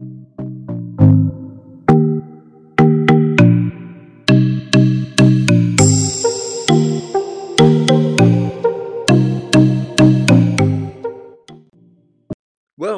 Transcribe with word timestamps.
Well, 0.00 0.10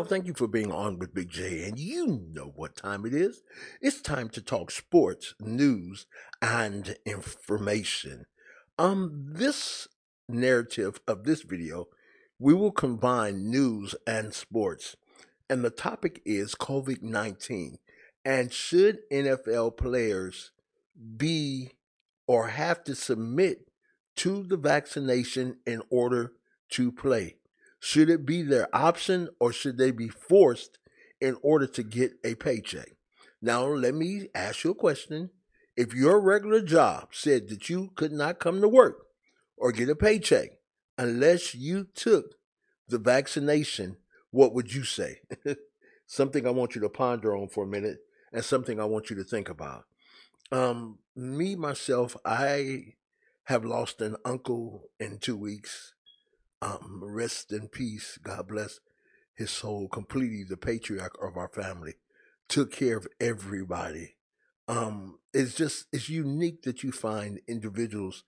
thank 0.04 0.27
you 0.27 0.32
for 0.32 0.48
being 0.48 0.72
on 0.72 0.98
with 0.98 1.12
Big 1.12 1.29
J, 1.29 1.64
and 1.64 1.79
you 1.79 2.29
know 2.32 2.54
what 2.56 2.77
time 2.77 3.04
it 3.04 3.12
is. 3.12 3.42
It's 3.82 4.00
time 4.00 4.30
to 4.30 4.40
talk 4.40 4.70
sports, 4.70 5.34
news, 5.38 6.06
and 6.40 6.96
information. 7.04 8.24
Um, 8.78 9.26
this 9.34 9.86
narrative 10.30 11.00
of 11.06 11.24
this 11.24 11.42
video, 11.42 11.88
we 12.38 12.54
will 12.54 12.72
combine 12.72 13.50
news 13.50 13.94
and 14.06 14.32
sports, 14.32 14.96
and 15.48 15.64
the 15.64 15.70
topic 15.70 16.22
is 16.24 16.54
COVID 16.54 17.02
19. 17.02 17.78
And 18.24 18.52
should 18.52 18.98
NFL 19.12 19.77
players 19.77 20.50
be 21.16 21.73
or 22.27 22.48
have 22.48 22.82
to 22.84 22.95
submit 22.95 23.70
to 24.16 24.42
the 24.42 24.56
vaccination 24.56 25.59
in 25.66 25.82
order 25.90 26.32
to 26.70 26.90
play? 26.90 27.37
Should 27.78 28.10
it 28.10 28.27
be 28.27 28.42
their 28.42 28.74
option 28.74 29.28
or 29.38 29.52
should 29.52 29.78
they 29.78 29.90
be 29.90 30.09
forced 30.09 30.78
in 31.20 31.37
order 31.42 31.66
to 31.68 31.82
get 31.82 32.15
a 32.24 32.34
paycheck? 32.34 32.96
Now, 33.40 33.66
let 33.66 33.95
me 33.95 34.28
ask 34.34 34.65
you 34.65 34.73
a 34.73 34.74
question. 34.74 35.30
If 35.76 35.95
your 35.95 36.20
regular 36.20 36.62
job 36.62 37.09
said 37.12 37.48
that 37.51 37.68
you 37.68 37.90
could 37.95 38.12
not 38.12 38.40
come 38.40 38.60
to 38.60 38.68
work 38.68 39.06
or 39.56 39.73
get 39.73 39.90
a 39.90 39.95
paycheck 39.95 40.51
unless 40.96 41.54
you 41.54 41.87
took 41.95 42.34
the 42.88 42.98
vaccination, 42.98 43.98
what 44.36 44.52
would 44.52 44.74
you 44.74 44.84
say? 44.84 45.20
something 46.06 46.46
I 46.46 46.50
want 46.50 46.74
you 46.74 46.80
to 46.82 46.90
ponder 46.90 47.34
on 47.34 47.48
for 47.48 47.64
a 47.64 47.66
minute 47.66 48.00
and 48.34 48.45
something 48.45 48.78
I 48.78 48.84
want 48.84 49.09
you 49.09 49.16
to 49.16 49.24
think 49.24 49.48
about. 49.48 49.84
Um, 50.52 50.98
me, 51.16 51.56
myself, 51.56 52.18
I 52.23 52.96
have 53.45 53.65
lost 53.65 54.02
an 54.02 54.16
uncle 54.26 54.90
in 55.01 55.18
two 55.18 55.38
weeks. 55.38 55.95
Um, 56.60 57.01
rest 57.02 57.51
in 57.51 57.68
peace. 57.68 58.18
God 58.23 58.48
bless 58.48 58.78
his 59.34 59.51
soul. 59.51 59.88
Completely 59.88 60.45
the 60.45 60.59
patriarch 60.59 61.16
of 61.23 61.38
our 61.38 61.48
family. 61.48 61.95
Took 62.46 62.71
care 62.71 62.98
of 62.98 63.09
everybody. 63.18 64.16
Um, 64.69 65.19
it's 65.32 65.54
just, 65.54 65.87
it's 65.94 66.10
unique 66.10 66.62
that 66.65 66.82
you 66.82 66.93
find 66.93 67.41
individuals 67.48 68.25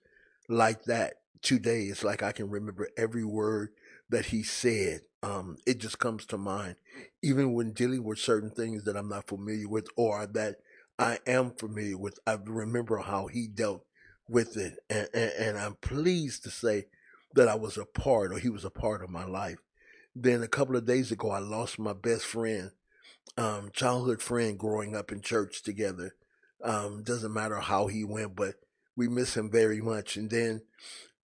like 0.47 0.85
that 0.85 1.17
today. 1.43 1.83
It's 1.83 2.03
like 2.03 2.23
I 2.23 2.31
can 2.31 2.49
remember 2.49 2.89
every 2.97 3.23
word 3.23 3.69
that 4.09 4.27
he 4.27 4.43
said. 4.43 5.01
Um, 5.21 5.57
it 5.65 5.79
just 5.79 5.99
comes 5.99 6.25
to 6.27 6.37
mind, 6.37 6.75
even 7.21 7.53
when 7.53 7.73
dealing 7.73 8.03
with 8.03 8.19
certain 8.19 8.51
things 8.51 8.85
that 8.85 8.95
I'm 8.95 9.09
not 9.09 9.27
familiar 9.27 9.67
with 9.67 9.87
or 9.97 10.25
that 10.25 10.57
I 10.97 11.19
am 11.27 11.51
familiar 11.51 11.97
with. 11.97 12.19
I 12.25 12.37
remember 12.41 12.97
how 12.99 13.27
he 13.27 13.47
dealt 13.47 13.85
with 14.29 14.55
it, 14.57 14.77
and, 14.89 15.09
and, 15.13 15.31
and 15.31 15.57
I'm 15.57 15.75
pleased 15.75 16.43
to 16.43 16.49
say 16.49 16.85
that 17.35 17.47
I 17.47 17.55
was 17.55 17.77
a 17.77 17.85
part, 17.85 18.31
or 18.31 18.37
he 18.37 18.49
was 18.49 18.63
a 18.63 18.69
part 18.69 19.03
of 19.03 19.09
my 19.09 19.25
life. 19.25 19.57
Then 20.15 20.41
a 20.41 20.47
couple 20.47 20.75
of 20.75 20.85
days 20.85 21.11
ago, 21.11 21.31
I 21.31 21.39
lost 21.39 21.79
my 21.79 21.93
best 21.93 22.25
friend, 22.25 22.71
um, 23.37 23.71
childhood 23.73 24.21
friend, 24.21 24.57
growing 24.57 24.95
up 24.95 25.11
in 25.11 25.21
church 25.21 25.63
together. 25.63 26.15
Um, 26.63 27.03
doesn't 27.03 27.33
matter 27.33 27.59
how 27.59 27.87
he 27.87 28.03
went, 28.03 28.35
but 28.35 28.55
we 28.95 29.07
miss 29.07 29.35
him 29.37 29.49
very 29.49 29.81
much. 29.81 30.17
And 30.17 30.29
then 30.29 30.61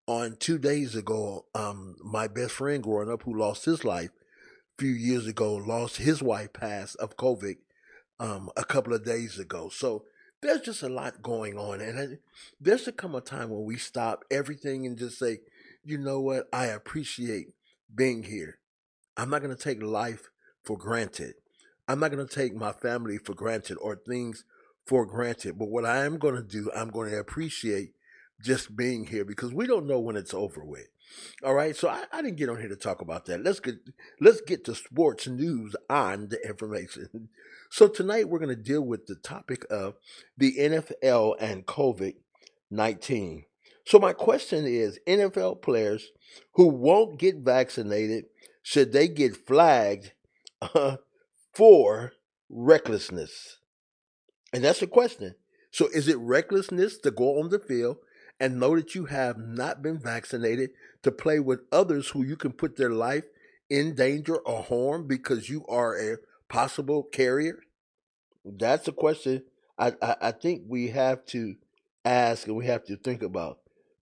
on 0.08 0.36
two 0.40 0.58
days 0.58 0.96
ago, 0.96 1.46
um, 1.56 1.96
my 2.04 2.28
best 2.28 2.54
friend 2.54 2.84
growing 2.84 3.12
up 3.12 3.24
who 3.24 3.38
lost 3.38 3.66
his 3.66 3.84
life 3.84 4.10
a 4.78 4.82
few 4.82 4.92
years 4.92 5.28
ago, 5.28 5.56
lost 5.56 5.98
his 5.98 6.22
wife 6.22 6.54
passed 6.54 6.96
of 6.98 7.18
COVID 7.18 7.56
um, 8.20 8.50
a 8.58 8.64
couple 8.64 8.94
of 8.94 9.06
days 9.06 9.40
ago. 9.40 9.70
So 9.70 10.04
there's 10.42 10.62
just 10.62 10.84
a 10.84 10.90
lot 10.90 11.22
going 11.22 11.58
on. 11.58 11.82
And 11.82 12.20
there's 12.60 12.84
to 12.84 12.92
come 12.92 13.16
a 13.16 13.22
time 13.22 13.50
when 13.50 13.64
we 13.64 13.78
stop 13.78 14.26
everything 14.30 14.86
and 14.86 14.98
just 14.98 15.18
say, 15.18 15.40
you 15.84 15.98
know 15.98 16.20
what? 16.20 16.48
I 16.52 16.68
appreciate 16.68 17.48
being 17.94 18.24
here. 18.24 18.60
I'm 19.16 19.30
not 19.30 19.42
going 19.42 19.56
to 19.56 19.62
take 19.62 19.82
life 19.82 20.30
for 20.64 20.78
granted. 20.78 21.36
I'm 21.88 22.00
not 22.00 22.12
going 22.12 22.26
to 22.26 22.34
take 22.34 22.56
my 22.56 22.72
family 22.72 23.18
for 23.18 23.34
granted 23.34 23.78
or 23.80 23.96
things 23.96 24.44
for 24.86 25.06
granted. 25.06 25.58
But 25.58 25.70
what 25.70 25.86
I 25.86 26.06
am 26.06 26.18
going 26.18 26.36
to 26.36 26.44
do, 26.44 26.72
I'm 26.76 26.90
going 26.90 27.12
to 27.12 27.20
appreciate 27.20 27.94
just 28.42 28.76
being 28.76 29.06
here 29.06 29.26
because 29.26 29.54
we 29.54 29.68
don't 29.68 29.88
know 29.88 30.00
when 30.00 30.16
it's 30.16 30.34
over 30.34 30.64
with. 30.64 30.88
All 31.44 31.54
right, 31.54 31.76
so 31.76 31.90
I, 31.90 32.04
I, 32.12 32.22
didn't 32.22 32.38
get 32.38 32.50
on 32.50 32.60
here 32.60 32.70
to 32.70 32.76
talk 32.76 33.02
about 33.02 33.26
that. 33.26 33.44
Let's 33.44 33.60
get 33.60 33.76
let's 34.20 34.42
get 34.42 34.66
to 34.66 34.76
sports 34.76 35.28
news 35.28 35.76
on 35.90 36.30
the 36.30 36.40
information. 36.48 37.30
So 37.70 37.88
tonight 37.88 38.30
we're 38.30 38.38
going 38.38 38.56
to 38.56 38.64
deal 38.64 38.84
with 38.84 39.08
the 39.08 39.16
topic 39.16 39.66
of 39.68 39.96
the 40.38 40.56
NFL 40.60 41.38
and 41.40 41.66
COVID 41.66 42.14
nineteen. 42.70 43.46
So 43.84 43.98
my 43.98 44.14
question 44.14 44.68
is: 44.68 45.00
NFL 45.08 45.64
players 45.64 46.12
who 46.52 46.68
won't 46.68 47.18
get 47.18 47.38
vaccinated 47.38 48.26
should 48.64 48.94
they 48.94 49.10
get 49.10 49.36
flagged 49.36 50.14
uh, 50.62 50.98
for 51.54 52.14
recklessness? 52.50 53.58
And 54.54 54.64
that's 54.64 54.80
the 54.80 54.88
question. 54.88 55.36
So 55.72 55.90
is 55.94 56.08
it 56.08 56.18
recklessness 56.18 56.98
to 57.00 57.12
go 57.12 57.40
on 57.42 57.50
the 57.50 57.60
field 57.60 57.98
and 58.44 58.60
know 58.60 58.76
that 58.76 58.94
you 58.94 59.06
have 59.06 59.38
not 59.38 59.82
been 59.82 59.98
vaccinated 59.98 60.72
to 61.02 61.14
play 61.14 61.40
with 61.40 61.62
others 61.72 62.10
who 62.10 62.24
you 62.24 62.36
can 62.36 62.52
put 62.52 62.76
their 62.76 62.90
life 62.90 63.24
in 63.70 63.96
danger 63.96 64.36
or 64.36 64.62
harm 64.62 65.08
because 65.08 65.50
you 65.50 65.66
are 65.68 65.98
a 65.98 66.18
possible 66.50 67.04
carrier? 67.04 67.60
That's 68.44 68.86
a 68.90 68.92
question 68.92 69.44
I, 69.80 69.94
I, 70.02 70.16
I 70.22 70.32
think 70.32 70.64
we 70.68 70.90
have 70.90 71.26
to 71.28 71.56
ask 72.04 72.46
and 72.46 72.58
we 72.58 72.66
have 72.66 72.84
to 72.88 72.98
think 72.98 73.24
about. 73.24 73.60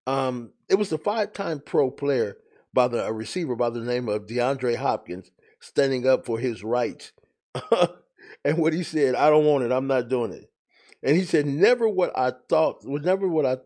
Um, 0.08 0.54
it 0.68 0.74
was 0.76 0.92
a 0.92 0.98
five-time 0.98 1.62
pro 1.64 1.92
player 1.92 2.38
by 2.74 2.88
the 2.88 3.06
a 3.06 3.14
receiver 3.14 3.56
by 3.56 3.70
the 3.70 3.82
name 3.82 4.10
of 4.10 4.26
DeAndre 4.26 4.76
Hopkins 4.76 5.30
standing 5.60 6.08
up 6.08 6.26
for 6.26 6.40
his 6.40 6.64
rights. 6.64 7.12
and 8.44 8.58
what 8.58 8.74
he 8.74 8.82
said, 8.82 9.14
I 9.14 9.30
don't 9.30 9.46
want 9.46 9.66
it. 9.66 9.72
I'm 9.72 9.86
not 9.86 10.10
doing 10.10 10.32
it. 10.34 10.50
And 11.04 11.16
he 11.16 11.26
said, 11.26 11.46
never 11.46 11.88
what 11.88 12.12
I 12.18 12.34
thought, 12.50 12.84
was 12.84 13.04
never 13.04 13.28
what 13.28 13.46
I 13.46 13.58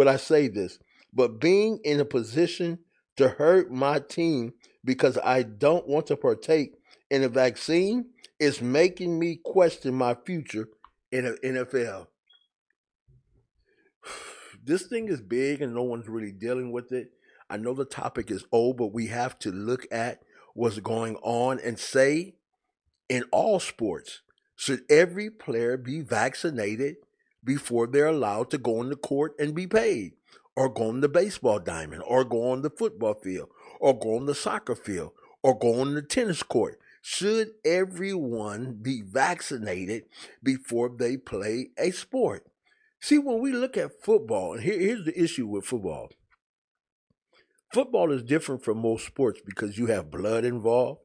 would 0.00 0.08
I 0.08 0.16
say 0.16 0.48
this, 0.48 0.78
but 1.12 1.38
being 1.42 1.78
in 1.84 2.00
a 2.00 2.06
position 2.06 2.78
to 3.16 3.28
hurt 3.28 3.70
my 3.70 3.98
team 3.98 4.54
because 4.82 5.18
I 5.22 5.42
don't 5.42 5.86
want 5.86 6.06
to 6.06 6.16
partake 6.16 6.72
in 7.10 7.22
a 7.22 7.28
vaccine 7.28 8.06
is 8.38 8.62
making 8.62 9.18
me 9.18 9.38
question 9.44 9.92
my 9.92 10.16
future 10.24 10.70
in 11.12 11.26
the 11.26 11.36
NFL. 11.44 12.06
This 14.64 14.86
thing 14.86 15.08
is 15.08 15.20
big 15.20 15.60
and 15.60 15.74
no 15.74 15.82
one's 15.82 16.08
really 16.08 16.32
dealing 16.32 16.72
with 16.72 16.92
it. 16.92 17.10
I 17.50 17.58
know 17.58 17.74
the 17.74 17.84
topic 17.84 18.30
is 18.30 18.44
old, 18.52 18.78
but 18.78 18.94
we 18.94 19.08
have 19.08 19.38
to 19.40 19.50
look 19.50 19.86
at 19.90 20.22
what's 20.54 20.78
going 20.78 21.16
on 21.16 21.60
and 21.60 21.78
say 21.78 22.36
in 23.10 23.24
all 23.32 23.60
sports, 23.60 24.22
should 24.56 24.80
every 24.88 25.28
player 25.28 25.76
be 25.76 26.00
vaccinated 26.00 26.96
before 27.44 27.86
they're 27.86 28.06
allowed 28.06 28.50
to 28.50 28.58
go 28.58 28.82
the 28.84 28.96
court 28.96 29.34
and 29.38 29.54
be 29.54 29.66
paid, 29.66 30.12
or 30.56 30.68
go 30.68 30.88
on 30.88 31.00
the 31.00 31.08
baseball 31.08 31.58
diamond, 31.58 32.02
or 32.06 32.24
go 32.24 32.50
on 32.50 32.62
the 32.62 32.70
football 32.70 33.14
field, 33.14 33.48
or 33.80 33.98
go 33.98 34.16
on 34.16 34.26
the 34.26 34.34
soccer 34.34 34.74
field, 34.74 35.12
or 35.42 35.58
go 35.58 35.80
on 35.80 35.94
the 35.94 36.02
tennis 36.02 36.42
court. 36.42 36.78
Should 37.02 37.52
everyone 37.64 38.78
be 38.82 39.00
vaccinated 39.00 40.04
before 40.42 40.90
they 40.90 41.16
play 41.16 41.70
a 41.78 41.90
sport? 41.92 42.44
See, 43.00 43.18
when 43.18 43.40
we 43.40 43.52
look 43.52 43.78
at 43.78 44.02
football, 44.02 44.54
and 44.54 44.62
here, 44.62 44.78
here's 44.78 45.06
the 45.06 45.18
issue 45.18 45.46
with 45.46 45.64
football 45.64 46.10
football 47.72 48.10
is 48.10 48.22
different 48.22 48.64
from 48.64 48.78
most 48.78 49.06
sports 49.06 49.40
because 49.44 49.78
you 49.78 49.86
have 49.86 50.10
blood 50.10 50.44
involved, 50.44 51.00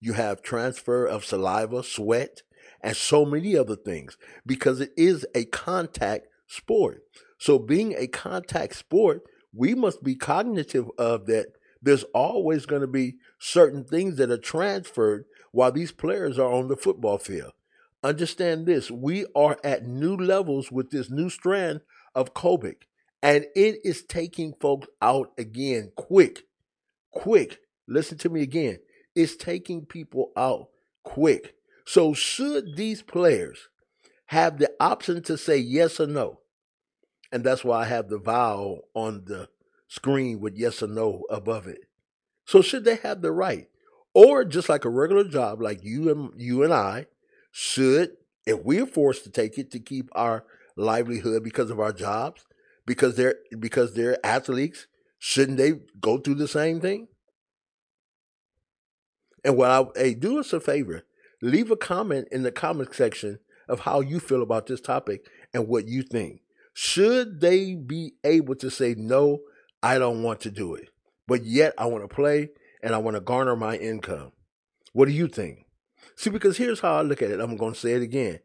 you 0.00 0.12
have 0.12 0.42
transfer 0.42 1.06
of 1.06 1.24
saliva, 1.24 1.82
sweat, 1.82 2.42
and 2.82 2.96
so 2.96 3.24
many 3.24 3.56
other 3.56 3.76
things 3.76 4.16
because 4.44 4.80
it 4.80 4.92
is 4.96 5.26
a 5.34 5.44
contact 5.46 6.26
sport. 6.46 7.02
So, 7.38 7.58
being 7.58 7.94
a 7.96 8.06
contact 8.06 8.76
sport, 8.76 9.22
we 9.54 9.74
must 9.74 10.02
be 10.02 10.14
cognitive 10.14 10.88
of 10.98 11.26
that 11.26 11.46
there's 11.82 12.04
always 12.14 12.64
going 12.64 12.82
to 12.82 12.88
be 12.88 13.16
certain 13.38 13.84
things 13.84 14.16
that 14.16 14.30
are 14.30 14.38
transferred 14.38 15.24
while 15.50 15.72
these 15.72 15.92
players 15.92 16.38
are 16.38 16.52
on 16.52 16.68
the 16.68 16.76
football 16.76 17.18
field. 17.18 17.52
Understand 18.04 18.66
this 18.66 18.90
we 18.90 19.26
are 19.34 19.58
at 19.62 19.86
new 19.86 20.16
levels 20.16 20.72
with 20.72 20.90
this 20.90 21.10
new 21.10 21.28
strand 21.28 21.80
of 22.14 22.34
COVID, 22.34 22.74
and 23.22 23.46
it 23.54 23.78
is 23.84 24.02
taking 24.02 24.54
folks 24.60 24.88
out 25.00 25.32
again 25.38 25.92
quick. 25.96 26.44
Quick. 27.10 27.58
Listen 27.86 28.18
to 28.18 28.28
me 28.28 28.42
again. 28.42 28.78
It's 29.14 29.36
taking 29.36 29.84
people 29.84 30.32
out 30.36 30.68
quick. 31.02 31.54
So, 31.84 32.14
should 32.14 32.76
these 32.76 33.02
players 33.02 33.68
have 34.26 34.58
the 34.58 34.70
option 34.80 35.22
to 35.24 35.36
say 35.36 35.58
yes 35.58 36.00
or 36.00 36.06
no? 36.06 36.40
And 37.32 37.44
that's 37.44 37.64
why 37.64 37.82
I 37.82 37.84
have 37.86 38.08
the 38.08 38.18
vowel 38.18 38.88
on 38.94 39.24
the 39.26 39.48
screen 39.88 40.40
with 40.40 40.56
yes 40.56 40.82
or 40.82 40.86
no 40.86 41.24
above 41.30 41.66
it. 41.66 41.80
So, 42.46 42.62
should 42.62 42.84
they 42.84 42.96
have 42.96 43.22
the 43.22 43.32
right? 43.32 43.68
Or 44.14 44.44
just 44.44 44.68
like 44.68 44.84
a 44.84 44.90
regular 44.90 45.24
job, 45.24 45.62
like 45.62 45.82
you 45.82 46.10
and 46.10 46.40
you 46.40 46.62
and 46.62 46.72
I, 46.72 47.06
Should, 47.50 48.16
if 48.46 48.62
we're 48.64 48.86
forced 48.86 49.24
to 49.24 49.30
take 49.30 49.58
it 49.58 49.70
to 49.72 49.78
keep 49.78 50.08
our 50.12 50.44
livelihood 50.76 51.42
because 51.44 51.70
of 51.70 51.80
our 51.80 51.92
jobs, 51.92 52.44
because 52.86 53.16
they're 53.16 53.36
because 53.58 53.94
they're 53.94 54.18
athletes, 54.24 54.86
shouldn't 55.18 55.58
they 55.58 55.74
go 56.00 56.18
through 56.18 56.36
the 56.36 56.48
same 56.48 56.80
thing? 56.80 57.08
And 59.44 59.56
what 59.56 59.70
I 59.70 59.84
hey, 59.98 60.14
do 60.14 60.38
us 60.38 60.52
a 60.52 60.60
favor, 60.60 61.04
leave 61.42 61.70
a 61.70 61.76
comment 61.76 62.28
in 62.32 62.42
the 62.44 62.52
comment 62.52 62.94
section 62.94 63.40
of 63.68 63.80
how 63.80 64.00
you 64.00 64.20
feel 64.20 64.42
about 64.42 64.66
this 64.66 64.80
topic 64.80 65.26
and 65.52 65.68
what 65.68 65.88
you 65.88 66.02
think. 66.02 66.40
Should 66.72 67.40
they 67.40 67.74
be 67.74 68.14
able 68.24 68.54
to 68.56 68.70
say 68.70 68.94
no, 68.96 69.40
I 69.82 69.98
don't 69.98 70.22
want 70.22 70.40
to 70.40 70.50
do 70.50 70.74
it, 70.74 70.88
but 71.26 71.44
yet 71.44 71.74
I 71.76 71.86
want 71.86 72.08
to 72.08 72.14
play 72.14 72.50
and 72.82 72.94
I 72.94 72.98
want 72.98 73.16
to 73.16 73.20
garner 73.20 73.56
my 73.56 73.76
income? 73.76 74.32
What 74.92 75.06
do 75.06 75.12
you 75.12 75.28
think? 75.28 75.66
See, 76.16 76.30
because 76.30 76.56
here's 76.56 76.80
how 76.80 76.94
I 76.94 77.02
look 77.02 77.20
at 77.20 77.30
it. 77.30 77.40
I'm 77.40 77.56
going 77.56 77.74
to 77.74 77.78
say 77.78 77.92
it 77.92 78.02
again. 78.02 78.38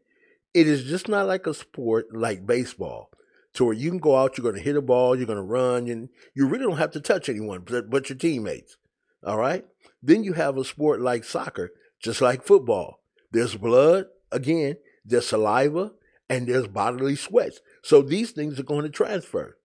It 0.52 0.66
is 0.66 0.84
just 0.84 1.08
not 1.08 1.26
like 1.26 1.46
a 1.46 1.54
sport 1.54 2.06
like 2.14 2.46
baseball, 2.46 3.10
to 3.54 3.64
where 3.64 3.74
you 3.74 3.90
can 3.90 3.98
go 3.98 4.16
out, 4.16 4.36
you're 4.36 4.42
going 4.42 4.56
to 4.56 4.62
hit 4.62 4.76
a 4.76 4.82
ball, 4.82 5.16
you're 5.16 5.26
going 5.26 5.36
to 5.36 5.42
run, 5.42 5.88
and 5.88 6.08
you 6.34 6.46
really 6.46 6.64
don't 6.64 6.78
have 6.78 6.92
to 6.92 7.00
touch 7.00 7.28
anyone 7.28 7.62
but, 7.64 7.90
but 7.90 8.08
your 8.08 8.18
teammates. 8.18 8.76
All 9.24 9.36
right? 9.36 9.64
Then 10.02 10.24
you 10.24 10.34
have 10.34 10.56
a 10.56 10.64
sport 10.64 11.00
like 11.00 11.24
soccer, 11.24 11.70
just 12.00 12.20
like 12.20 12.44
football. 12.44 13.00
There's 13.30 13.56
blood, 13.56 14.06
again, 14.32 14.76
there's 15.04 15.28
saliva, 15.28 15.92
and 16.28 16.46
there's 16.46 16.68
bodily 16.68 17.16
sweats. 17.16 17.60
So 17.82 18.02
these 18.02 18.30
things 18.32 18.58
are 18.58 18.64
going 18.64 18.84
to 18.84 18.90
transfer. 18.90 19.58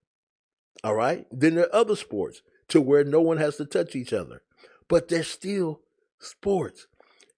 All 0.82 0.94
right? 0.94 1.26
Then 1.30 1.54
there 1.54 1.66
are 1.66 1.74
other 1.74 1.96
sports 1.96 2.42
to 2.68 2.80
where 2.80 3.04
no 3.04 3.20
one 3.20 3.36
has 3.38 3.56
to 3.56 3.64
touch 3.64 3.94
each 3.94 4.12
other, 4.12 4.42
but 4.88 5.08
they're 5.08 5.22
still 5.22 5.80
sports. 6.18 6.86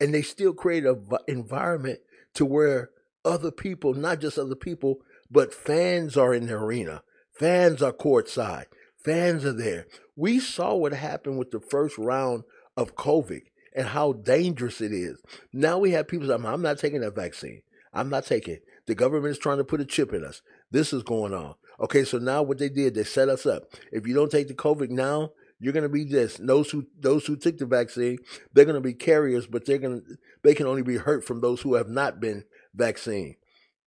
And 0.00 0.12
they 0.12 0.22
still 0.22 0.52
create 0.52 0.84
an 0.84 1.06
environment 1.26 2.00
to 2.34 2.44
where 2.44 2.90
other 3.24 3.50
people, 3.50 3.94
not 3.94 4.20
just 4.20 4.38
other 4.38 4.54
people, 4.54 5.00
but 5.30 5.54
fans 5.54 6.16
are 6.16 6.34
in 6.34 6.46
the 6.46 6.54
arena. 6.54 7.02
Fans 7.32 7.82
are 7.82 7.92
courtside. 7.92 8.66
Fans 9.02 9.44
are 9.44 9.52
there. 9.52 9.86
We 10.14 10.38
saw 10.38 10.74
what 10.74 10.92
happened 10.92 11.38
with 11.38 11.50
the 11.50 11.60
first 11.60 11.96
round 11.98 12.44
of 12.76 12.94
COVID 12.94 13.42
and 13.76 13.86
how 13.86 14.14
dangerous 14.14 14.80
it 14.80 14.92
is. 14.92 15.20
Now 15.52 15.78
we 15.78 15.92
have 15.92 16.08
people 16.08 16.26
saying, 16.26 16.44
I'm 16.44 16.62
not 16.62 16.78
taking 16.78 17.02
that 17.02 17.14
vaccine. 17.14 17.62
I'm 17.92 18.08
not 18.08 18.26
taking 18.26 18.54
it. 18.54 18.64
The 18.86 18.94
government 18.94 19.32
is 19.32 19.38
trying 19.38 19.58
to 19.58 19.64
put 19.64 19.80
a 19.80 19.84
chip 19.84 20.12
in 20.12 20.24
us. 20.24 20.42
This 20.70 20.92
is 20.92 21.02
going 21.02 21.34
on. 21.34 21.54
Okay, 21.80 22.04
so 22.04 22.18
now 22.18 22.42
what 22.42 22.58
they 22.58 22.68
did, 22.68 22.94
they 22.94 23.04
set 23.04 23.28
us 23.28 23.44
up. 23.46 23.64
If 23.92 24.06
you 24.06 24.14
don't 24.14 24.30
take 24.30 24.48
the 24.48 24.54
COVID 24.54 24.90
now, 24.90 25.32
you're 25.58 25.72
going 25.72 25.82
to 25.82 25.88
be 25.88 26.04
this. 26.04 26.36
Those 26.36 26.70
who 26.70 26.86
those 26.98 27.26
who 27.26 27.36
took 27.36 27.58
the 27.58 27.66
vaccine, 27.66 28.18
they're 28.52 28.64
going 28.64 28.74
to 28.74 28.80
be 28.80 28.94
carriers, 28.94 29.46
but 29.46 29.64
they're 29.64 29.78
going 29.78 30.00
to 30.00 30.16
they 30.42 30.54
can 30.54 30.66
only 30.66 30.82
be 30.82 30.96
hurt 30.96 31.24
from 31.24 31.40
those 31.40 31.62
who 31.62 31.74
have 31.74 31.88
not 31.88 32.20
been 32.20 32.44
vaccinated. 32.74 33.36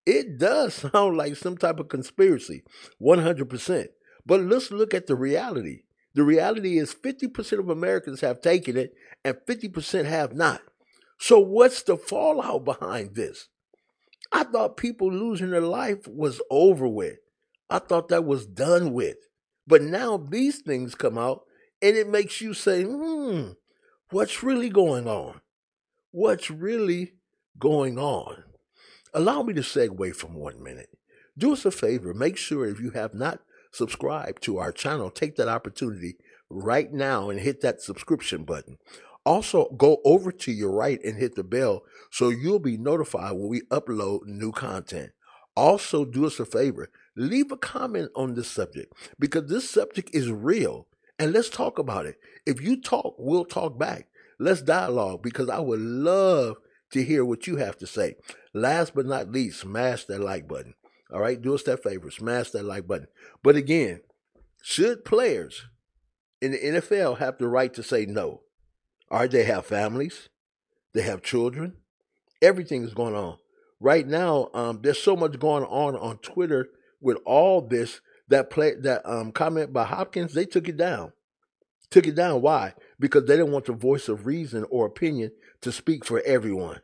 It 0.06 0.38
does 0.38 0.74
sound 0.92 1.16
like 1.16 1.36
some 1.36 1.56
type 1.56 1.78
of 1.78 1.88
conspiracy, 1.88 2.62
100%. 3.00 3.88
But 4.24 4.40
let's 4.42 4.70
look 4.70 4.94
at 4.94 5.06
the 5.06 5.14
reality. 5.14 5.82
The 6.14 6.24
reality 6.24 6.78
is 6.78 6.94
50% 6.94 7.58
of 7.58 7.68
Americans 7.68 8.20
have 8.22 8.40
taken 8.40 8.76
it 8.76 8.92
and 9.24 9.36
50% 9.46 10.04
have 10.04 10.34
not. 10.34 10.62
So 11.18 11.38
what's 11.38 11.82
the 11.82 11.96
fallout 11.96 12.64
behind 12.64 13.14
this? 13.14 13.48
I 14.32 14.44
thought 14.44 14.76
people 14.76 15.12
losing 15.12 15.50
their 15.50 15.60
life 15.60 16.06
was 16.06 16.40
over 16.50 16.86
with. 16.86 17.18
I 17.70 17.78
thought 17.78 18.08
that 18.08 18.24
was 18.24 18.46
done 18.46 18.92
with. 18.92 19.16
But 19.66 19.82
now 19.82 20.16
these 20.16 20.60
things 20.60 20.94
come 20.94 21.18
out 21.18 21.42
and 21.82 21.96
it 21.96 22.08
makes 22.08 22.40
you 22.40 22.54
say, 22.54 22.84
hmm, 22.84 23.50
what's 24.10 24.42
really 24.42 24.70
going 24.70 25.06
on? 25.06 25.40
What's 26.10 26.50
really 26.50 27.12
going 27.58 27.98
on? 27.98 28.44
Allow 29.12 29.42
me 29.42 29.54
to 29.54 29.60
segue 29.60 30.14
from 30.14 30.34
one 30.34 30.62
minute. 30.62 30.88
Do 31.36 31.52
us 31.52 31.64
a 31.64 31.70
favor, 31.70 32.12
make 32.14 32.36
sure 32.36 32.66
if 32.66 32.80
you 32.80 32.90
have 32.90 33.14
not 33.14 33.40
subscribed 33.70 34.42
to 34.42 34.58
our 34.58 34.72
channel, 34.72 35.10
take 35.10 35.36
that 35.36 35.48
opportunity 35.48 36.16
right 36.50 36.92
now 36.92 37.30
and 37.30 37.40
hit 37.40 37.60
that 37.60 37.80
subscription 37.80 38.44
button. 38.44 38.78
Also, 39.24 39.68
go 39.76 39.98
over 40.04 40.32
to 40.32 40.52
your 40.52 40.72
right 40.72 41.02
and 41.04 41.18
hit 41.18 41.34
the 41.34 41.44
bell 41.44 41.82
so 42.10 42.30
you'll 42.30 42.58
be 42.58 42.78
notified 42.78 43.32
when 43.32 43.48
we 43.48 43.60
upload 43.70 44.20
new 44.24 44.52
content. 44.52 45.12
Also, 45.54 46.04
do 46.04 46.24
us 46.24 46.40
a 46.40 46.46
favor, 46.46 46.88
leave 47.16 47.50
a 47.52 47.56
comment 47.56 48.10
on 48.14 48.34
this 48.34 48.50
subject 48.50 48.92
because 49.18 49.50
this 49.50 49.68
subject 49.68 50.14
is 50.14 50.30
real 50.30 50.86
and 51.18 51.32
let's 51.32 51.50
talk 51.50 51.78
about 51.78 52.06
it. 52.06 52.16
If 52.46 52.62
you 52.62 52.80
talk, 52.80 53.16
we'll 53.18 53.44
talk 53.44 53.78
back. 53.78 54.08
Let's 54.38 54.62
dialogue 54.62 55.22
because 55.22 55.50
I 55.50 55.58
would 55.58 55.80
love 55.80 56.58
to 56.92 57.02
hear 57.02 57.24
what 57.24 57.46
you 57.46 57.56
have 57.56 57.76
to 57.78 57.86
say. 57.86 58.16
Last 58.54 58.94
but 58.94 59.04
not 59.04 59.30
least, 59.30 59.60
smash 59.60 60.04
that 60.04 60.20
like 60.20 60.46
button. 60.46 60.74
All 61.12 61.20
right, 61.20 61.40
do 61.40 61.54
us 61.54 61.62
that 61.64 61.82
favor, 61.82 62.10
smash 62.10 62.50
that 62.50 62.64
like 62.64 62.86
button. 62.86 63.08
But 63.42 63.56
again, 63.56 64.00
should 64.62 65.04
players 65.04 65.66
in 66.40 66.52
the 66.52 66.58
NFL 66.58 67.18
have 67.18 67.38
the 67.38 67.48
right 67.48 67.72
to 67.74 67.82
say 67.82 68.04
no? 68.04 68.42
All 69.10 69.20
right, 69.20 69.30
they 69.30 69.44
have 69.44 69.64
families, 69.64 70.28
they 70.92 71.02
have 71.02 71.22
children, 71.22 71.76
everything 72.42 72.84
is 72.84 72.94
going 72.94 73.14
on. 73.14 73.38
Right 73.80 74.06
now, 74.06 74.50
um, 74.54 74.80
there's 74.82 75.00
so 75.00 75.16
much 75.16 75.38
going 75.38 75.64
on 75.64 75.96
on 75.96 76.18
Twitter 76.18 76.68
with 77.00 77.18
all 77.24 77.62
this 77.62 78.00
that 78.28 78.50
play 78.50 78.74
that 78.74 79.02
um, 79.08 79.32
comment 79.32 79.72
by 79.72 79.84
Hopkins, 79.84 80.34
they 80.34 80.44
took 80.44 80.68
it 80.68 80.76
down. 80.76 81.12
Took 81.90 82.06
it 82.06 82.14
down. 82.14 82.42
Why? 82.42 82.74
Because 83.00 83.24
they 83.24 83.36
didn't 83.36 83.52
want 83.52 83.64
the 83.64 83.72
voice 83.72 84.08
of 84.08 84.26
reason 84.26 84.66
or 84.70 84.86
opinion 84.86 85.32
to 85.62 85.72
speak 85.72 86.04
for 86.04 86.20
everyone. 86.20 86.80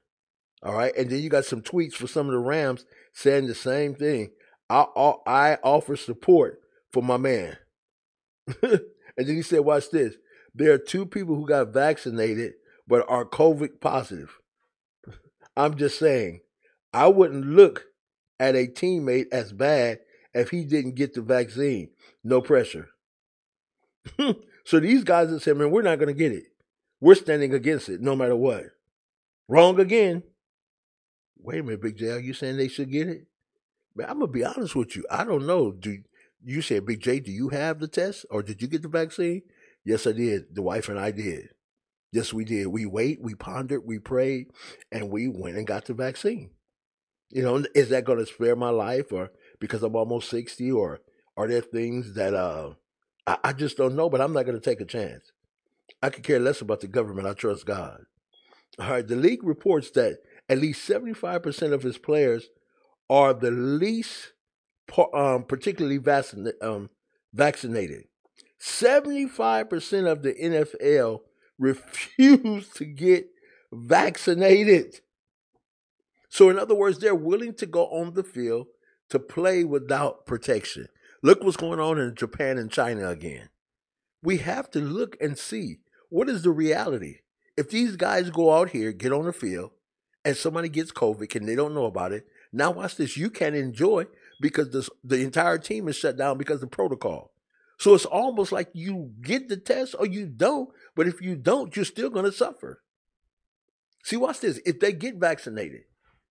All 0.63 0.75
right, 0.75 0.95
and 0.97 1.11
then 1.11 1.21
you 1.21 1.29
got 1.29 1.45
some 1.45 1.61
tweets 1.61 1.95
for 1.95 2.07
some 2.07 2.27
of 2.27 2.33
the 2.33 2.39
Rams 2.39 2.85
saying 3.13 3.47
the 3.47 3.55
same 3.55 3.95
thing. 3.95 4.31
I 4.71 4.87
I 5.27 5.59
offer 5.63 5.97
support 5.97 6.61
for 6.93 7.03
my 7.03 7.17
man, 7.17 7.59
and 8.63 8.81
then 9.17 9.37
he 9.37 9.43
said, 9.43 9.61
"Watch 9.61 9.91
this. 9.91 10.15
There 10.55 10.73
are 10.73 10.79
two 10.79 11.05
people 11.05 11.35
who 11.35 11.47
got 11.47 11.73
vaccinated 11.73 12.55
but 12.87 13.05
are 13.09 13.25
COVID 13.25 13.81
positive." 13.81 14.39
I'm 15.57 15.77
just 15.77 15.99
saying, 15.99 16.41
I 16.93 17.09
wouldn't 17.09 17.47
look 17.47 17.87
at 18.39 18.57
a 18.57 18.67
teammate 18.67 19.27
as 19.33 19.53
bad 19.53 19.99
if 20.33 20.51
he 20.51 20.65
didn't 20.65 20.97
get 20.97 21.15
the 21.15 21.23
vaccine. 21.23 21.91
No 22.23 22.41
pressure. 22.41 22.89
so 24.65 24.81
these 24.81 25.05
guys 25.05 25.31
that 25.31 25.41
said, 25.41 25.57
man, 25.57 25.71
we're 25.71 25.83
not 25.83 25.99
going 25.99 26.09
to 26.09 26.19
get 26.19 26.33
it. 26.33 26.45
We're 27.01 27.15
standing 27.15 27.55
against 27.55 27.89
it 27.89 28.01
no 28.01 28.17
matter 28.17 28.37
what. 28.37 28.65
Wrong 29.49 29.79
again. 29.79 30.23
Wait 31.45 31.61
a 31.61 31.63
minute, 31.63 31.83
Big 31.83 31.99
J, 31.99 32.09
are 32.11 32.19
you 32.19 32.33
saying 32.33 32.57
they 32.57 32.69
should 32.69 32.91
get 32.91 33.07
it? 33.07 33.27
Man, 33.95 34.09
I'm 34.09 34.19
to 34.21 34.27
be 34.27 34.43
honest 34.43 34.75
with 34.75 34.97
you. 34.97 35.05
I 35.11 35.25
don't 35.25 35.47
know. 35.47 35.73
Do 35.73 35.99
You 36.43 36.63
said, 36.63 36.87
Big 36.87 37.01
J, 37.01 37.21
do 37.21 37.31
you 37.31 37.51
have 37.51 37.81
the 37.81 37.87
test 37.87 38.25
or 38.31 38.43
did 38.43 38.63
you 38.63 38.67
get 38.67 38.81
the 38.81 38.89
vaccine? 38.89 39.43
Yes, 39.85 40.07
I 40.07 40.13
did. 40.13 40.55
The 40.55 40.63
wife 40.63 40.89
and 40.89 40.99
I 40.99 41.11
did. 41.11 41.51
Yes, 42.13 42.33
we 42.33 42.47
did. 42.47 42.69
We 42.69 42.87
wait, 42.87 43.21
we 43.21 43.35
pondered, 43.35 43.83
we 43.85 43.99
prayed, 43.99 44.47
and 44.91 45.11
we 45.11 45.29
went 45.29 45.59
and 45.59 45.67
got 45.67 45.85
the 45.85 45.93
vaccine. 45.93 46.51
You 47.29 47.43
know, 47.43 47.63
is 47.75 47.91
that 47.91 48.07
going 48.07 48.21
to 48.21 48.27
spare 48.27 48.57
my 48.57 48.71
life 48.71 49.13
or 49.13 49.31
because 49.61 49.83
I'm 49.83 49.97
almost 49.97 50.31
60 50.31 50.73
or 50.73 51.01
are 51.37 51.47
there 51.47 51.61
things 51.61 52.15
that 52.15 52.33
uh 52.33 52.71
I, 53.27 53.37
I 53.45 53.53
just 53.53 53.77
don't 53.77 53.97
know, 53.97 54.09
but 54.09 54.23
I'm 54.23 54.33
not 54.33 54.47
going 54.47 54.59
to 54.59 54.65
take 54.65 54.81
a 54.81 54.87
chance. 54.87 55.31
I 56.03 56.09
could 56.09 56.25
care 56.25 56.41
less 56.41 56.63
about 56.63 56.81
the 56.81 56.87
government. 56.87 57.29
I 57.29 57.35
trust 57.35 57.67
God. 57.67 58.07
All 58.79 58.91
right, 58.91 59.07
the 59.07 59.17
league 59.17 59.45
reports 59.45 59.91
that 59.93 60.19
at 60.49 60.59
least 60.59 60.89
75% 60.89 61.73
of 61.73 61.83
his 61.83 61.99
players 61.99 62.49
are 63.09 63.33
the 63.35 63.51
least 63.51 64.33
um, 65.15 65.45
particularly 65.45 65.99
vaccinated. 65.99 66.63
Um, 66.63 66.91
vaccinated. 67.33 68.05
75% 68.61 70.11
of 70.11 70.23
the 70.23 70.33
NFL 70.33 71.21
refuse 71.59 72.69
to 72.71 72.85
get 72.85 73.29
vaccinated. 73.73 75.01
So, 76.29 76.49
in 76.49 76.59
other 76.59 76.75
words, 76.75 76.99
they're 76.99 77.15
willing 77.15 77.55
to 77.55 77.67
go 77.67 77.87
on 77.87 78.15
the 78.15 78.25
field 78.25 78.69
to 79.11 79.19
play 79.19 79.65
without 79.65 80.27
protection. 80.27 80.89
Look 81.23 81.43
what's 81.43 81.57
going 81.57 81.81
on 81.81 81.99
in 81.99 82.15
Japan 82.15 82.59
and 82.59 82.71
China 82.71 83.09
again. 83.09 83.51
We 84.23 84.39
have 84.39 84.71
to 84.71 84.81
look 84.81 85.17
and 85.21 85.39
see 85.39 85.79
what 86.09 86.29
is 86.29 86.43
the 86.43 86.51
reality. 86.51 87.19
If 87.57 87.71
these 87.71 87.97
guys 87.97 88.31
go 88.31 88.53
out 88.53 88.71
here, 88.71 88.93
get 88.93 89.13
on 89.13 89.27
the 89.27 89.33
field, 89.33 89.73
and 90.25 90.37
somebody 90.37 90.69
gets 90.69 90.93
COVID 90.93 91.35
and 91.35 91.49
they 91.49 91.55
don't 91.55 91.75
know 91.75 91.87
about 91.87 92.13
it, 92.13 92.27
now 92.53 92.71
watch 92.71 92.97
this. 92.97 93.17
You 93.17 93.31
can't 93.31 93.57
enjoy 93.57 94.07
because 94.41 94.71
this, 94.71 94.89
the 95.03 95.23
entire 95.23 95.59
team 95.59 95.89
is 95.89 95.97
shut 95.97 96.17
down 96.17 96.39
because 96.39 96.63
of 96.63 96.71
protocol. 96.71 97.33
So 97.79 97.95
it's 97.95 98.05
almost 98.05 98.53
like 98.53 98.69
you 98.73 99.13
get 99.21 99.49
the 99.49 99.57
test 99.57 99.95
or 99.99 100.07
you 100.07 100.27
don't, 100.27 100.71
but 100.95 101.09
if 101.09 101.21
you 101.21 101.35
don't, 101.35 101.75
you're 101.75 101.85
still 101.85 102.11
going 102.11 102.25
to 102.25 102.33
suffer. 102.33 102.83
See, 104.05 104.17
watch 104.17 104.41
this. 104.41 104.61
If 104.65 104.81
they 104.81 104.93
get 104.93 105.17
vaccinated, 105.17 105.83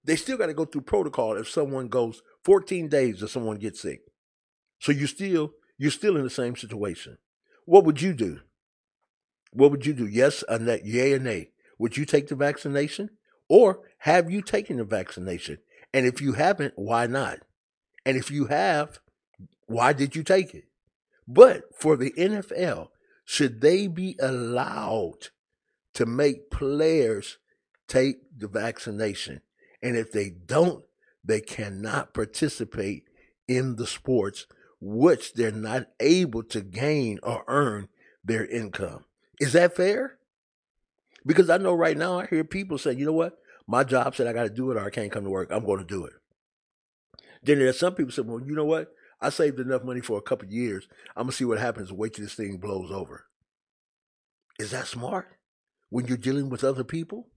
they 0.04 0.16
still 0.16 0.38
got 0.38 0.48
to 0.48 0.54
go 0.54 0.66
through 0.66 0.82
protocol 0.82 1.38
if 1.38 1.50
someone 1.50 1.88
goes 1.88 2.22
14 2.44 2.88
days 2.88 3.22
if 3.22 3.32
someone 3.32 3.58
gets 3.58 3.82
sick. 3.82 4.02
So 4.80 4.92
you 4.92 5.08
still 5.08 5.54
you're 5.78 5.92
still 5.92 6.18
in 6.18 6.24
the 6.24 6.30
same 6.30 6.56
situation. 6.56 7.18
What 7.66 7.86
would 7.86 8.02
you 8.02 8.14
do? 8.14 8.42
What 9.52 9.72
would 9.72 9.86
you 9.86 9.94
do? 9.94 10.08
Yes 10.08 10.44
or 10.48 10.60
nay? 10.60 10.82
Yay 10.84 11.14
or 11.14 11.20
nay? 11.20 11.52
Would 11.80 11.98
you 11.98 12.06
take 12.06 12.28
the 12.28 12.36
vaccination? 12.36 13.10
Or 13.50 13.82
have 14.00 14.32
you 14.32 14.42
taken 14.42 14.78
the 14.78 14.84
vaccination? 14.84 15.60
And 15.94 16.06
if 16.06 16.22
you 16.22 16.34
haven't, 16.34 16.74
why 16.76 17.08
not? 17.08 17.40
And 18.06 18.18
if 18.18 18.32
you 18.32 18.46
have, 18.46 19.00
why 19.68 19.94
did 19.94 20.16
you 20.16 20.24
take 20.24 20.54
it? 20.54 20.66
But 21.28 21.76
for 21.76 21.96
the 21.96 22.12
NFL, 22.12 22.90
should 23.26 23.62
they 23.62 23.88
be 23.88 24.18
allowed 24.20 25.30
to 25.94 26.06
make 26.06 26.52
players 26.52 27.38
take 27.88 28.18
the 28.38 28.48
vaccination? 28.48 29.42
And 29.82 29.96
if 29.96 30.12
they 30.12 30.30
don't, 30.30 30.84
they 31.24 31.40
cannot 31.40 32.14
participate 32.14 33.08
in 33.48 33.76
the 33.76 33.88
sports 33.88 34.46
which 34.82 35.34
they're 35.34 35.52
not 35.52 35.88
able 36.00 36.44
to 36.44 36.62
gain 36.62 37.20
or 37.24 37.44
earn 37.48 37.88
their 38.24 38.46
income. 38.46 39.06
Is 39.40 39.54
that 39.54 39.76
fair? 39.76 40.18
Because 41.26 41.50
I 41.50 41.58
know 41.58 41.74
right 41.74 41.98
now 41.98 42.20
I 42.20 42.28
hear 42.28 42.44
people 42.44 42.78
say, 42.78 42.94
you 42.94 43.06
know 43.06 43.14
what? 43.14 43.38
My 43.68 43.84
job 43.84 44.16
said 44.16 44.28
I 44.28 44.34
got 44.34 44.44
to 44.44 44.50
do 44.50 44.72
it 44.72 44.78
or 44.78 44.86
I 44.86 44.90
can't 44.90 45.12
come 45.12 45.24
to 45.24 45.30
work. 45.30 45.50
I'm 45.52 45.66
going 45.66 45.80
to 45.80 45.86
do 45.86 46.06
it. 46.06 46.14
Then 47.42 47.60
there's 47.60 47.80
some 47.80 47.96
people 47.96 48.12
say, 48.12 48.22
well, 48.22 48.42
you 48.46 48.56
know 48.56 48.66
what? 48.66 48.94
I 49.22 49.30
saved 49.30 49.60
enough 49.60 49.84
money 49.84 50.02
for 50.02 50.18
a 50.18 50.22
couple 50.22 50.50
years. 50.50 50.88
I'm 51.16 51.24
going 51.24 51.32
to 51.32 51.38
see 51.38 51.46
what 51.46 51.60
happens. 51.60 51.94
Wait 51.94 52.14
till 52.14 52.26
this 52.26 52.36
thing 52.36 52.58
blows 52.58 52.92
over. 52.92 53.26
Is 54.60 54.72
that 54.72 54.88
smart 54.88 55.28
when 55.90 56.08
you're 56.08 56.18
dealing 56.18 56.50
with 56.50 56.64
other 56.64 56.84
people? 56.84 57.30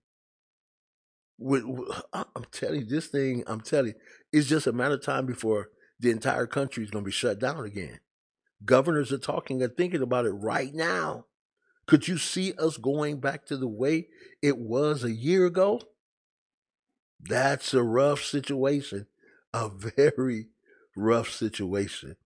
With, 1.38 1.64
I'm 2.12 2.46
telling 2.50 2.80
you, 2.80 2.86
this 2.86 3.06
thing, 3.06 3.44
I'm 3.46 3.60
telling 3.60 3.88
you, 3.88 3.94
it's 4.32 4.48
just 4.48 4.66
a 4.66 4.72
matter 4.72 4.94
of 4.94 5.04
time 5.04 5.26
before 5.26 5.68
the 6.00 6.10
entire 6.10 6.46
country 6.46 6.82
is 6.82 6.90
going 6.90 7.04
to 7.04 7.08
be 7.08 7.12
shut 7.12 7.38
down 7.38 7.64
again. 7.64 8.00
Governors 8.64 9.12
are 9.12 9.18
talking 9.18 9.62
and 9.62 9.76
thinking 9.76 10.02
about 10.02 10.24
it 10.26 10.30
right 10.30 10.72
now. 10.72 11.26
Could 11.86 12.08
you 12.08 12.18
see 12.18 12.52
us 12.54 12.76
going 12.76 13.20
back 13.20 13.46
to 13.46 13.56
the 13.56 13.68
way 13.68 14.08
it 14.42 14.58
was 14.58 15.04
a 15.04 15.12
year 15.12 15.46
ago? 15.46 15.80
That's 17.20 17.72
a 17.74 17.82
rough 17.82 18.22
situation, 18.22 19.06
a 19.54 19.68
very 19.68 20.48
rough 20.96 21.30
situation. 21.30 22.16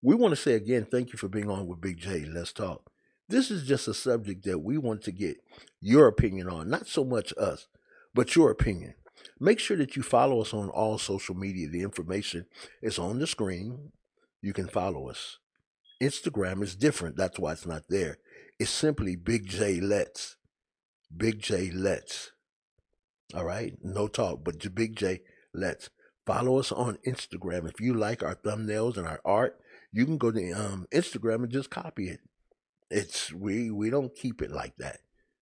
We 0.00 0.14
want 0.14 0.32
to 0.32 0.40
say 0.40 0.54
again, 0.54 0.86
thank 0.90 1.12
you 1.12 1.18
for 1.18 1.28
being 1.28 1.50
on 1.50 1.66
with 1.66 1.80
Big 1.80 1.98
J. 1.98 2.24
Let's 2.24 2.52
talk. 2.52 2.90
This 3.28 3.50
is 3.50 3.66
just 3.66 3.86
a 3.86 3.94
subject 3.94 4.44
that 4.44 4.58
we 4.58 4.78
want 4.78 5.02
to 5.02 5.12
get 5.12 5.36
your 5.80 6.06
opinion 6.06 6.48
on, 6.48 6.68
not 6.68 6.86
so 6.88 7.04
much 7.04 7.32
us, 7.38 7.68
but 8.14 8.34
your 8.34 8.50
opinion. 8.50 8.94
Make 9.38 9.58
sure 9.58 9.76
that 9.76 9.94
you 9.94 10.02
follow 10.02 10.40
us 10.40 10.52
on 10.52 10.68
all 10.70 10.98
social 10.98 11.34
media. 11.34 11.68
The 11.68 11.82
information 11.82 12.46
is 12.82 12.98
on 12.98 13.18
the 13.18 13.26
screen. 13.26 13.92
You 14.40 14.52
can 14.52 14.68
follow 14.68 15.08
us. 15.08 15.38
Instagram 16.02 16.62
is 16.62 16.74
different. 16.74 17.16
That's 17.16 17.38
why 17.38 17.52
it's 17.52 17.66
not 17.66 17.84
there. 17.88 18.18
It's 18.62 18.70
simply 18.70 19.16
Big 19.16 19.48
J 19.48 19.80
Let's. 19.80 20.36
Big 21.16 21.40
J 21.40 21.72
Let's. 21.72 22.30
All 23.34 23.44
right? 23.44 23.76
No 23.82 24.06
talk, 24.06 24.44
but 24.44 24.72
Big 24.72 24.94
J 24.94 25.22
Let's. 25.52 25.90
Follow 26.24 26.60
us 26.60 26.70
on 26.70 26.98
Instagram. 27.04 27.68
If 27.68 27.80
you 27.80 27.92
like 27.92 28.22
our 28.22 28.36
thumbnails 28.36 28.96
and 28.96 29.04
our 29.04 29.20
art, 29.24 29.58
you 29.90 30.04
can 30.04 30.16
go 30.16 30.30
to 30.30 30.52
um, 30.52 30.86
Instagram 30.94 31.42
and 31.42 31.50
just 31.50 31.70
copy 31.70 32.08
it. 32.08 32.20
It's 32.88 33.32
we 33.32 33.72
we 33.72 33.90
don't 33.90 34.14
keep 34.14 34.40
it 34.40 34.52
like 34.52 34.76
that. 34.76 35.00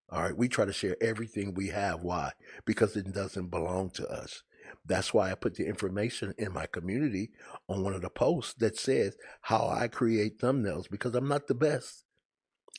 All 0.09 0.23
right, 0.23 0.35
we 0.35 0.47
try 0.47 0.65
to 0.65 0.73
share 0.73 0.97
everything 0.99 1.53
we 1.53 1.67
have. 1.67 2.01
Why? 2.01 2.31
Because 2.65 2.95
it 2.95 3.13
doesn't 3.13 3.51
belong 3.51 3.91
to 3.91 4.07
us. 4.07 4.41
That's 4.83 5.13
why 5.13 5.29
I 5.29 5.35
put 5.35 5.53
the 5.53 5.67
information 5.67 6.33
in 6.39 6.53
my 6.53 6.65
community 6.65 7.29
on 7.69 7.83
one 7.83 7.93
of 7.93 8.01
the 8.01 8.09
posts 8.09 8.55
that 8.55 8.79
says 8.79 9.15
how 9.41 9.67
I 9.67 9.89
create 9.89 10.39
thumbnails 10.39 10.89
because 10.89 11.13
I'm 11.13 11.27
not 11.27 11.45
the 11.45 11.53
best. 11.53 12.03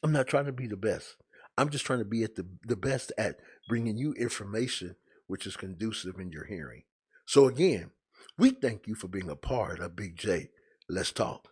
I'm 0.02 0.12
not 0.12 0.26
trying 0.26 0.46
to 0.46 0.52
be 0.52 0.66
the 0.66 0.76
best. 0.76 1.16
I'm 1.56 1.68
just 1.68 1.84
trying 1.84 1.98
to 1.98 2.04
be 2.04 2.24
at 2.24 2.34
the, 2.34 2.46
the 2.64 2.76
best 2.76 3.12
at 3.18 3.36
bringing 3.68 3.96
you 3.96 4.14
information 4.14 4.96
which 5.26 5.46
is 5.46 5.56
conducive 5.56 6.18
in 6.18 6.30
your 6.30 6.44
hearing. 6.44 6.82
So 7.26 7.46
again, 7.46 7.90
we 8.38 8.50
thank 8.50 8.86
you 8.86 8.94
for 8.94 9.08
being 9.08 9.30
a 9.30 9.36
part 9.36 9.80
of 9.80 9.96
Big 9.96 10.16
J. 10.16 10.50
Let's 10.88 11.12
talk. 11.12 11.48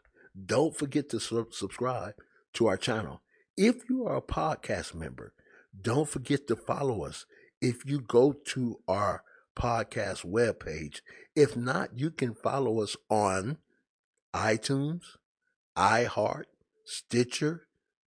Don't 0.47 0.77
forget 0.77 1.09
to 1.11 1.21
su- 1.21 1.49
subscribe 1.51 2.15
to 2.55 2.67
our 2.67 2.77
channel. 2.77 3.23
If 3.57 3.89
you 3.89 4.07
are 4.07 4.17
a 4.17 4.23
podcast 4.23 4.95
member, 4.95 5.33
don't 5.81 6.09
forget 6.09 6.47
to 6.49 6.57
follow 6.57 7.05
us. 7.05 7.27
If 7.61 7.85
you 7.87 8.01
go 8.01 8.33
to 8.33 8.81
our 8.89 9.23
podcast 9.57 10.25
webpage, 10.25 11.01
if 11.37 11.57
not, 11.57 11.99
you 11.99 12.11
can 12.11 12.35
follow 12.35 12.81
us 12.83 12.97
on 13.09 13.59
iTunes, 14.35 15.03
iHeart, 15.77 16.45
Stitcher, 16.85 17.67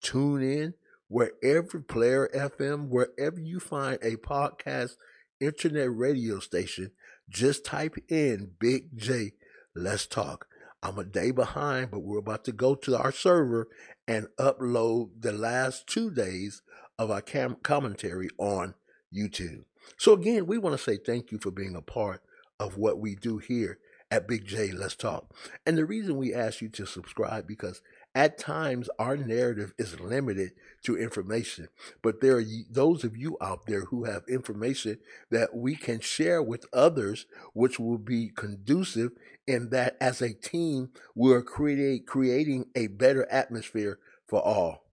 TuneIn, 0.03 0.73
wherever 1.07 1.79
Player 1.79 2.29
FM, 2.35 2.89
wherever 2.89 3.39
you 3.39 3.59
find 3.59 3.97
a 4.01 4.17
podcast 4.17 4.95
internet 5.39 5.95
radio 5.95 6.39
station, 6.39 6.91
just 7.29 7.65
type 7.65 7.95
in 8.09 8.51
Big 8.59 8.95
J. 8.97 9.31
Let's 9.75 10.05
talk. 10.05 10.47
I'm 10.83 10.99
a 10.99 11.05
day 11.05 11.31
behind, 11.31 11.91
but 11.91 12.01
we're 12.01 12.19
about 12.19 12.43
to 12.45 12.51
go 12.51 12.75
to 12.75 12.97
our 12.97 13.11
server 13.11 13.69
and 14.07 14.27
upload 14.37 15.11
the 15.19 15.31
last 15.31 15.87
two 15.87 16.11
days 16.11 16.61
of 16.99 17.09
our 17.09 17.21
cam- 17.21 17.57
commentary 17.63 18.27
on 18.37 18.75
YouTube. 19.15 19.63
So, 19.97 20.13
again, 20.13 20.45
we 20.45 20.57
want 20.57 20.77
to 20.77 20.83
say 20.83 20.97
thank 20.97 21.31
you 21.31 21.39
for 21.39 21.51
being 21.51 21.75
a 21.75 21.81
part 21.81 22.21
of 22.59 22.77
what 22.77 22.99
we 22.99 23.15
do 23.15 23.37
here 23.37 23.79
at 24.11 24.27
Big 24.27 24.45
J 24.45 24.71
Let's 24.71 24.95
Talk. 24.95 25.33
And 25.65 25.77
the 25.77 25.85
reason 25.85 26.17
we 26.17 26.33
ask 26.33 26.61
you 26.61 26.69
to 26.69 26.85
subscribe 26.85 27.47
because 27.47 27.81
at 28.15 28.37
times 28.37 28.89
our 28.99 29.17
narrative 29.17 29.73
is 29.77 29.99
limited 29.99 30.51
to 30.83 30.97
information, 30.97 31.69
but 32.01 32.21
there 32.21 32.37
are 32.37 32.43
those 32.69 33.03
of 33.03 33.17
you 33.17 33.37
out 33.41 33.65
there 33.65 33.85
who 33.85 34.03
have 34.03 34.23
information 34.29 34.99
that 35.31 35.55
we 35.55 35.75
can 35.75 35.99
share 35.99 36.41
with 36.41 36.65
others, 36.71 37.25
which 37.53 37.79
will 37.79 37.97
be 37.97 38.29
conducive 38.29 39.11
in 39.47 39.69
that 39.69 39.97
as 39.99 40.21
a 40.21 40.33
team, 40.33 40.89
we're 41.15 41.41
create, 41.41 42.05
creating 42.05 42.65
a 42.75 42.87
better 42.87 43.27
atmosphere 43.31 43.97
for 44.27 44.41
all. 44.41 44.85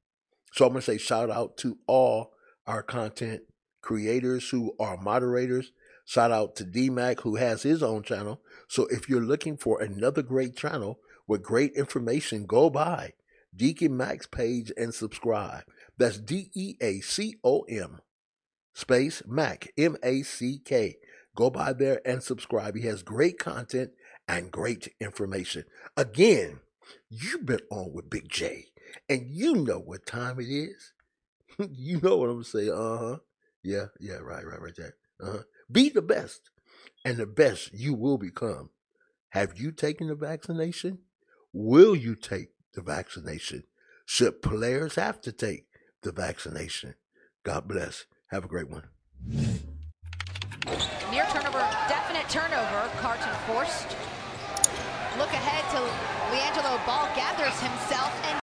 So 0.53 0.65
I'm 0.65 0.73
going 0.73 0.81
to 0.81 0.87
say 0.87 0.99
shout 0.99 1.31
out 1.31 1.57
to 1.59 1.79
all 1.87 2.33
our 2.67 2.83
content 2.83 3.43
creators 3.83 4.49
who 4.49 4.75
are 4.81 4.97
moderators. 4.97 5.73
Shout 6.05 6.33
out 6.33 6.57
to 6.57 6.65
DMAC 6.65 7.21
who 7.21 7.37
has 7.37 7.63
his 7.63 7.83
own 7.83 8.03
channel. 8.03 8.41
So 8.67 8.87
if 8.87 9.09
you're 9.09 9.21
looking 9.21 9.57
for 9.57 9.81
another 9.81 10.23
great 10.23 10.57
channel 10.57 10.99
with 11.31 11.45
great 11.45 11.73
information, 11.75 12.45
go 12.45 12.69
by 12.69 13.13
Deacon 13.55 13.97
Mac's 13.97 14.27
page 14.27 14.73
and 14.77 14.93
subscribe. 14.93 15.63
That's 15.97 16.19
D 16.19 16.51
E 16.55 16.75
A 16.81 16.99
C 17.03 17.37
O 17.45 17.61
M 17.69 18.01
space 18.75 19.23
Mac 19.29 19.73
M 19.79 19.97
A 20.03 20.23
C 20.23 20.59
K. 20.59 20.97
Go 21.37 21.49
by 21.49 21.73
there 21.73 22.01
and 22.05 22.21
subscribe. 22.21 22.75
He 22.75 22.85
has 22.87 23.05
great 23.05 23.39
content 23.39 23.93
and 24.27 24.51
great 24.51 24.93
information. 24.99 25.67
Again, 25.97 26.59
you've 27.09 27.47
been 27.47 27.61
on 27.71 27.93
with 27.93 28.11
Big 28.11 28.29
J, 28.29 28.67
and 29.09 29.31
you 29.31 29.55
know 29.55 29.79
what 29.79 30.07
time 30.07 30.41
it 30.41 30.49
is. 30.49 30.93
you 31.71 32.01
know 32.01 32.17
what 32.17 32.31
I'm 32.31 32.43
saying. 32.43 32.73
Uh 32.73 32.99
huh. 32.99 33.17
Yeah, 33.63 33.87
yeah, 34.01 34.17
right, 34.17 34.45
right, 34.45 34.61
right 34.61 34.75
there. 34.77 34.97
Uh 35.23 35.31
huh. 35.31 35.43
Be 35.71 35.91
the 35.91 36.03
best, 36.03 36.51
and 37.05 37.19
the 37.19 37.27
best 37.27 37.73
you 37.73 37.95
will 37.95 38.19
become. 38.19 38.71
Have 39.29 39.61
you 39.61 39.71
taken 39.71 40.09
the 40.09 40.17
vaccination? 40.17 40.99
Will 41.53 41.97
you 41.97 42.15
take 42.15 42.51
the 42.75 42.83
vaccination? 42.83 43.65
Should 44.07 44.41
players 44.41 44.95
have 44.95 45.21
to 45.23 45.33
take 45.33 45.67
the 46.03 46.13
vaccination? 46.13 46.95
God 47.43 47.67
bless. 47.67 48.07
Have 48.29 48.45
a 48.45 48.49
great 48.49 48.71
one. 48.71 48.85
Near 51.11 51.27
turnover, 51.35 51.67
definite 51.91 52.29
turnover. 52.31 52.87
Carton 53.03 53.35
forced. 53.51 53.97
Look 55.19 55.35
ahead 55.35 55.67
to 55.75 55.83
LiAngelo. 56.31 56.79
Ball 56.87 57.11
gathers 57.19 57.59
himself 57.59 58.15
and 58.31 58.39